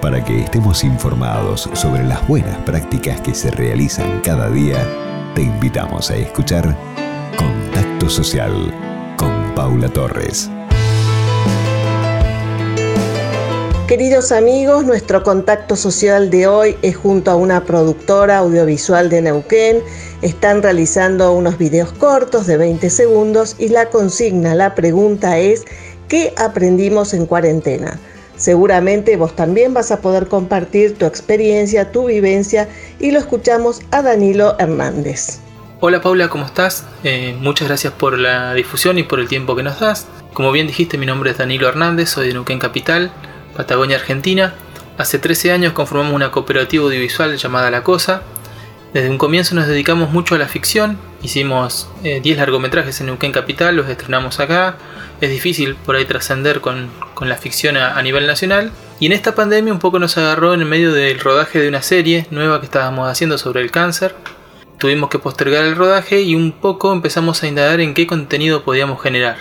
Para 0.00 0.22
que 0.22 0.40
estemos 0.42 0.84
informados 0.84 1.70
sobre 1.72 2.04
las 2.04 2.26
buenas 2.28 2.56
prácticas 2.58 3.20
que 3.22 3.34
se 3.34 3.50
realizan 3.50 4.20
cada 4.20 4.50
día, 4.50 4.76
te 5.34 5.42
invitamos 5.42 6.10
a 6.10 6.16
escuchar 6.16 6.76
Contacto 7.36 8.08
Social 8.10 8.72
con 9.16 9.54
Paula 9.54 9.88
Torres. 9.88 10.50
Queridos 13.88 14.32
amigos, 14.32 14.84
nuestro 14.84 15.22
contacto 15.22 15.76
social 15.76 16.28
de 16.28 16.46
hoy 16.46 16.76
es 16.82 16.96
junto 16.96 17.30
a 17.30 17.36
una 17.36 17.64
productora 17.64 18.38
audiovisual 18.38 19.08
de 19.08 19.22
Neuquén. 19.22 19.82
Están 20.20 20.62
realizando 20.62 21.32
unos 21.32 21.56
videos 21.56 21.92
cortos 21.92 22.46
de 22.46 22.58
20 22.58 22.90
segundos 22.90 23.56
y 23.58 23.68
la 23.68 23.88
consigna, 23.88 24.54
la 24.54 24.74
pregunta 24.74 25.38
es, 25.38 25.64
¿qué 26.08 26.34
aprendimos 26.36 27.14
en 27.14 27.26
cuarentena? 27.26 27.98
Seguramente 28.36 29.16
vos 29.16 29.34
también 29.34 29.72
vas 29.72 29.90
a 29.90 30.00
poder 30.00 30.28
compartir 30.28 30.98
tu 30.98 31.06
experiencia, 31.06 31.90
tu 31.90 32.06
vivencia 32.06 32.68
y 33.00 33.10
lo 33.10 33.18
escuchamos 33.18 33.80
a 33.90 34.02
Danilo 34.02 34.56
Hernández. 34.58 35.40
Hola 35.80 36.00
Paula, 36.00 36.28
¿cómo 36.28 36.46
estás? 36.46 36.84
Eh, 37.04 37.34
muchas 37.38 37.68
gracias 37.68 37.92
por 37.92 38.18
la 38.18 38.54
difusión 38.54 38.98
y 38.98 39.02
por 39.02 39.20
el 39.20 39.28
tiempo 39.28 39.56
que 39.56 39.62
nos 39.62 39.80
das. 39.80 40.06
Como 40.34 40.52
bien 40.52 40.66
dijiste, 40.66 40.98
mi 40.98 41.06
nombre 41.06 41.30
es 41.30 41.38
Danilo 41.38 41.68
Hernández, 41.68 42.10
soy 42.10 42.28
de 42.28 42.34
Neuquén 42.34 42.58
Capital 42.58 43.10
Patagonia 43.56 43.96
Argentina. 43.96 44.54
Hace 44.98 45.18
13 45.18 45.52
años 45.52 45.72
conformamos 45.72 46.14
una 46.14 46.30
cooperativa 46.30 46.84
audiovisual 46.84 47.36
llamada 47.36 47.70
La 47.70 47.82
Cosa. 47.82 48.22
Desde 48.92 49.10
un 49.10 49.18
comienzo 49.18 49.54
nos 49.54 49.66
dedicamos 49.66 50.10
mucho 50.10 50.34
a 50.34 50.38
la 50.38 50.46
ficción, 50.46 50.98
hicimos 51.22 51.88
10 52.02 52.24
eh, 52.24 52.36
largometrajes 52.36 53.00
en 53.00 53.06
Neuquén 53.06 53.32
Capital, 53.32 53.76
los 53.76 53.88
estrenamos 53.88 54.40
acá. 54.40 54.76
Es 55.20 55.30
difícil 55.30 55.74
por 55.74 55.96
ahí 55.96 56.04
trascender 56.04 56.60
con, 56.60 56.90
la 57.24 57.36
ficción 57.36 57.76
a, 57.76 57.96
a, 57.96 58.02
nivel 58.02 58.26
nacional. 58.26 58.70
Y 59.00 59.06
en 59.06 59.12
esta 59.12 59.34
pandemia 59.34 59.72
un 59.72 59.78
poco 59.78 59.98
nos 59.98 60.16
agarró 60.18 60.54
en 60.54 60.60
el 60.60 60.66
medio 60.66 60.92
del 60.92 61.18
rodaje 61.18 61.60
de 61.60 61.68
una 61.68 61.82
serie 61.82 62.26
nueva 62.30 62.60
que 62.60 62.66
estábamos 62.66 63.10
haciendo 63.10 63.38
sobre 63.38 63.62
el 63.62 63.70
cáncer. 63.70 64.14
Tuvimos 64.78 65.08
que 65.08 65.18
postergar 65.18 65.64
el 65.64 65.74
rodaje 65.74 66.20
y 66.20 66.34
un 66.34 66.52
poco 66.52 66.92
empezamos 66.92 67.42
a 67.42 67.46
indagar 67.46 67.80
en 67.80 67.94
qué 67.94 68.06
contenido 68.06 68.62
podíamos 68.62 69.02
generar. 69.02 69.38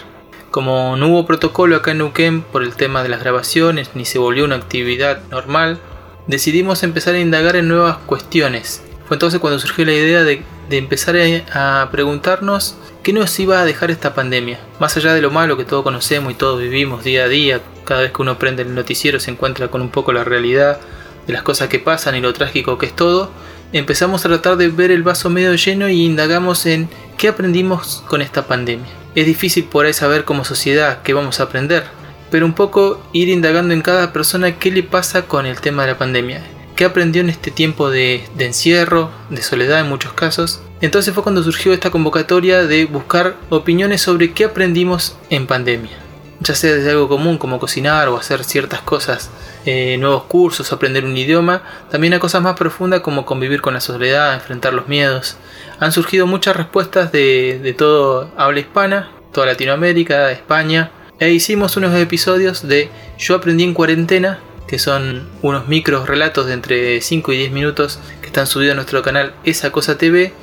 Como 0.50 0.96
no 0.96 1.10
hubo 1.10 1.26
protocolo 1.26 1.76
acá 1.76 1.92
en 1.92 1.98
Neuquén 1.98 2.42
por 2.42 2.64
el 2.64 2.76
tema 2.76 3.04
de 3.04 3.10
las 3.10 3.20
grabaciones 3.20 3.90
ni 3.94 4.06
se 4.06 4.20
volvió 4.20 4.46
una 4.46 4.56
actividad 4.56 5.20
normal, 5.30 5.80
decidimos 6.28 6.84
empezar 6.84 7.16
a 7.16 7.20
indagar 7.20 7.58
en 7.58 7.68
nuevas 7.68 7.98
cuestiones. 8.06 8.82
Fue 9.06 9.16
entonces 9.16 9.42
cuando 9.42 9.60
surgió 9.60 9.84
la 9.84 9.92
idea 9.92 10.24
de, 10.24 10.44
empezar 10.70 11.18
a, 11.54 11.90
preguntarnos 11.92 12.78
qué 13.04 13.12
nos 13.12 13.38
iba 13.38 13.60
a 13.60 13.66
dejar 13.66 13.92
esta 13.92 14.16
pandemia. 14.16 14.62
Más 14.80 14.96
allá 14.96 15.14
de 15.14 15.22
lo 15.22 15.30
malo 15.30 15.58
que 15.58 15.66
todos 15.66 15.84
conocemos 15.84 16.32
y 16.32 16.36
todos 16.36 16.62
vivimos 16.62 17.04
día 17.04 17.26
a 17.26 17.28
día, 17.28 17.60
cada 17.86 18.02
vez 18.02 18.12
que 18.12 18.22
uno 18.22 18.38
prende 18.38 18.64
el 18.64 18.76
noticiero 18.76 19.20
se 19.20 19.32
encuentra 19.32 19.70
con 19.70 19.82
un 19.82 19.90
poco 19.90 20.12
la 20.12 20.24
realidad 20.24 20.80
de 21.28 21.34
las 21.34 21.44
cosas 21.44 21.70
que 21.70 21.80
pasan 21.80 22.16
y 22.16 22.22
lo 22.22 22.34
trágico 22.34 22.78
que 22.78 22.88
es 22.88 22.96
todo, 22.96 23.32
empezamos 23.72 24.26
a 24.26 24.30
tratar 24.30 24.58
de 24.58 24.70
ver 24.70 24.92
el 24.92 25.04
vaso 25.04 25.30
medio 25.30 25.54
lleno 25.56 25.90
y 25.90 26.04
indagamos 26.04 26.66
en 26.66 26.90
qué 27.18 27.30
aprendimos 27.30 28.04
con 28.08 28.22
esta 28.22 28.48
pandemia. 28.48 28.88
Es 29.16 29.26
difícil 29.26 29.64
por 29.66 29.86
ahí 29.86 29.94
saber 29.94 30.26
como 30.26 30.46
sociedad 30.46 31.02
qué 31.04 31.14
vamos 31.14 31.40
a 31.40 31.44
aprender, 31.44 31.86
pero 32.30 32.46
un 32.46 32.54
poco 32.54 33.02
ir 33.14 33.30
indagando 33.30 33.74
en 33.74 33.82
cada 33.82 34.12
persona 34.12 34.60
qué 34.60 34.72
le 34.72 34.84
pasa 34.84 35.24
con 35.24 35.46
el 35.46 35.62
tema 35.62 35.84
de 35.84 35.94
la 35.94 35.98
pandemia, 35.98 36.44
qué 36.76 36.86
aprendió 36.86 37.22
en 37.22 37.30
este 37.30 37.52
tiempo 37.52 37.90
de, 37.90 38.24
encierro, 38.38 39.12
de 39.30 39.42
soledad 39.42 39.80
en 39.80 39.90
muchos 39.90 40.14
casos. 40.14 40.62
Entonces 40.82 41.14
fue 41.14 41.24
cuando 41.24 41.44
surgió 41.44 41.72
esta 41.72 41.92
convocatoria 41.92 42.64
de 42.64 42.86
buscar 42.86 43.36
opiniones 43.50 44.02
sobre 44.02 44.34
qué 44.34 44.46
aprendimos 44.46 45.16
en 45.30 45.48
pandemia, 45.48 45.98
ya 46.40 46.56
sea 46.56 46.74
desde 46.74 46.92
algo 46.92 47.08
común 47.08 47.38
como 47.38 47.60
cocinar 47.60 48.10
o 48.10 48.18
hacer 48.18 48.44
ciertas 48.44 48.82
cosas, 48.82 49.30
eh, 49.66 49.98
nuevos 50.00 50.24
cursos, 50.24 50.72
aprender 50.74 51.06
un 51.06 51.18
idioma, 51.18 51.64
también 51.90 52.14
a 52.14 52.20
cosas 52.20 52.42
más 52.42 52.56
profundas 52.56 53.02
como 53.02 53.26
convivir 53.26 53.62
con 53.62 53.74
la 53.74 53.82
soledad, 53.82 54.34
enfrentar 54.34 54.74
los 54.74 54.88
miedos, 54.88 55.38
han 55.80 55.92
surgido 55.92 56.28
muchas 56.28 56.56
respuestas 56.56 57.12
de, 57.12 57.76
todo 57.78 58.32
habla 58.38 58.60
hispana, 58.60 59.10
toda 59.34 59.48
Latinoamérica, 59.48 60.32
España, 60.32 60.92
e 61.20 61.32
hicimos 61.32 61.78
unos 61.78 61.96
episodios 61.96 62.68
de 62.68 62.90
Yo 63.18 63.36
aprendí 63.36 63.64
en 63.64 63.74
cuarentena, 63.74 64.40
que 64.68 64.80
son 64.80 65.30
unos 65.42 65.68
micros 65.68 66.08
relatos 66.08 66.48
de 66.48 66.54
entre 66.54 67.02
5 67.02 67.32
y 67.34 67.38
10 67.38 67.52
minutos 67.52 68.00
que 68.22 68.28
están 68.28 68.48
subidos 68.48 68.74
a 68.74 68.76
nuestro 68.76 69.02
canal 69.02 69.34
Esa 69.44 69.72
Cosa 69.72 69.98
TV, 69.98 70.34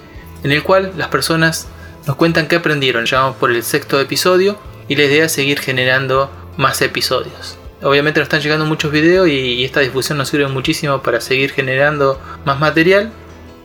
en 0.45 0.53
el 0.53 0.62
cual 0.62 0.93
las 0.97 1.09
personas 1.09 1.69
nos 2.06 2.16
cuentan 2.16 2.49
qué 2.49 2.56
aprendieron. 2.56 3.05
Llevamos 3.05 3.37
por 3.37 3.50
el 3.50 3.62
sexto 3.62 4.00
episodio 4.00 4.59
y 4.88 4.97
la 4.97 5.04
idea 5.04 5.25
es 5.26 5.32
seguir 5.32 5.60
generando 5.60 6.31
más 6.56 6.81
episodios. 6.82 7.59
Obviamente 7.82 8.20
nos 8.20 8.26
están 8.26 8.41
llegando 8.41 8.65
muchos 8.65 8.93
videos 8.93 9.28
y 9.28 9.65
esta 9.65 9.81
difusión 9.81 10.19
nos 10.19 10.28
sirve 10.28 10.47
muchísimo 10.47 11.03
para 11.03 11.20
seguir 11.20 11.50
generando 11.50 12.20
más 12.44 12.60
material 12.60 13.10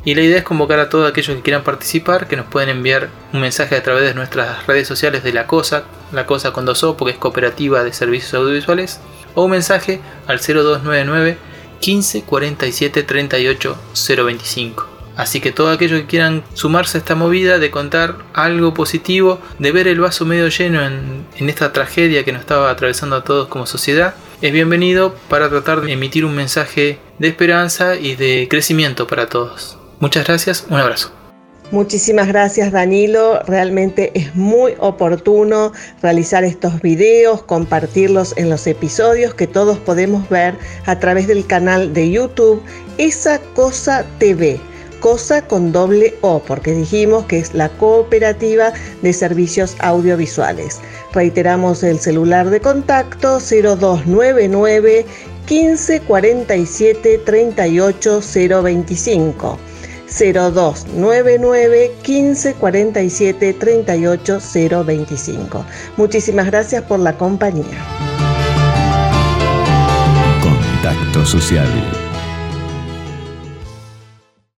y 0.07 0.15
la 0.15 0.21
idea 0.21 0.37
es 0.37 0.43
convocar 0.45 0.79
a 0.79 0.89
todos 0.89 1.09
aquellos 1.09 1.35
que 1.35 1.43
quieran 1.43 1.63
participar, 1.63 2.29
que 2.29 2.37
nos 2.37 2.45
pueden 2.45 2.69
enviar 2.69 3.09
un 3.33 3.41
mensaje 3.41 3.75
a 3.75 3.83
través 3.83 4.03
de 4.03 4.13
nuestras 4.13 4.65
redes 4.65 4.87
sociales 4.87 5.21
de 5.21 5.33
la 5.33 5.47
COSA, 5.47 5.83
la 6.13 6.25
COSA 6.25 6.53
con 6.53 6.65
dos 6.65 6.81
O 6.83 6.95
porque 6.95 7.11
es 7.11 7.17
Cooperativa 7.17 7.83
de 7.83 7.91
Servicios 7.91 8.33
Audiovisuales, 8.33 9.01
o 9.35 9.43
un 9.43 9.51
mensaje 9.51 9.99
al 10.27 10.39
0299 10.39 11.37
15 11.81 12.23
47 12.23 13.03
38 13.03 13.77
025. 13.93 14.96
Así 15.17 15.41
que 15.41 15.51
todos 15.51 15.75
aquellos 15.75 16.01
que 16.01 16.07
quieran 16.07 16.43
sumarse 16.53 16.97
a 16.97 16.99
esta 16.99 17.15
movida 17.15 17.57
de 17.57 17.71
contar 17.71 18.17
algo 18.33 18.73
positivo, 18.73 19.39
de 19.57 19.71
ver 19.71 19.87
el 19.87 19.99
vaso 19.99 20.25
medio 20.25 20.47
lleno 20.47 20.85
en, 20.85 21.25
en, 21.35 21.49
esta 21.49 21.73
tragedia 21.73 22.23
que 22.23 22.31
nos 22.31 22.41
estaba 22.41 22.69
atravesando 22.69 23.15
a 23.15 23.23
todos 23.23 23.47
como 23.47 23.65
sociedad, 23.65 24.13
es 24.41 24.53
bienvenido 24.53 25.15
para 25.27 25.49
tratar 25.49 25.81
de 25.81 25.91
emitir 25.91 26.23
un 26.23 26.35
mensaje 26.35 26.99
de 27.17 27.27
esperanza 27.27 27.95
y 27.95 28.15
de 28.15 28.47
crecimiento 28.47 29.07
para 29.07 29.27
todos. 29.27 29.77
Muchas 29.99 30.27
gracias, 30.27 30.65
un 30.69 30.79
abrazo. 30.79 31.11
Muchísimas 31.71 32.29
gracias 32.29 32.71
Danilo, 32.71 33.41
realmente 33.45 34.11
es 34.15 34.33
muy 34.35 34.75
oportuno 34.79 35.73
realizar 36.01 36.45
estos 36.45 36.81
videos, 36.81 37.43
compartirlos 37.43 38.33
en 38.37 38.49
los 38.49 38.67
episodios 38.67 39.33
que 39.33 39.47
todos 39.47 39.77
podemos 39.77 40.29
ver 40.29 40.55
a 40.85 40.97
través 40.99 41.27
del 41.27 41.45
canal 41.45 41.93
de 41.93 42.09
YouTube 42.09 42.63
Esa 42.97 43.39
Cosa 43.53 44.05
TV, 44.17 44.61
cosa 44.99 45.41
con 45.47 45.71
doble 45.71 46.15
O, 46.21 46.39
porque 46.39 46.71
dijimos 46.71 47.25
que 47.25 47.39
es 47.39 47.53
la 47.53 47.69
cooperativa 47.69 48.73
de 49.01 49.13
servicios 49.13 49.75
audiovisuales. 49.79 50.79
Reiteramos 51.13 51.83
el 51.83 51.99
celular 51.99 52.49
de 52.49 52.61
contacto 52.61 53.39
0299 53.39 55.05
15 55.45 56.01
47 56.01 57.21
38 57.25 58.21
025. 58.63 59.57
0299 60.07 61.91
15 62.01 62.53
47 62.53 63.53
38 63.53 64.39
025. 64.85 65.65
Muchísimas 65.97 66.45
gracias 66.47 66.83
por 66.83 66.99
la 66.99 67.17
compañía. 67.17 67.77
Contacto 70.41 71.25
Social 71.25 72.06